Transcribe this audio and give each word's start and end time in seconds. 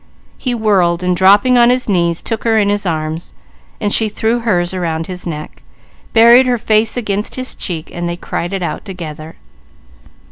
He 0.39 0.55
whirled 0.55 1.03
and 1.03 1.15
dropping 1.15 1.59
on 1.59 1.69
his 1.69 1.87
knees 1.87 2.23
took 2.23 2.43
her 2.43 2.57
in 2.57 2.69
his 2.69 2.87
arms. 2.87 3.33
She 3.89 4.09
threw 4.09 4.39
hers 4.39 4.73
around 4.73 5.05
his 5.05 5.27
neck, 5.27 5.61
buried 6.11 6.47
her 6.47 6.57
face 6.57 6.97
against 6.97 7.35
his 7.35 7.53
cheek, 7.53 7.91
and 7.93 8.09
they 8.09 8.17
cried 8.17 8.51
it 8.51 8.63
out 8.63 8.83
together. 8.83 9.35